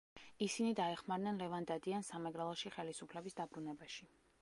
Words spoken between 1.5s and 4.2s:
დადიანს სამეგრელოში ხელისუფლების დაბრუნებაში.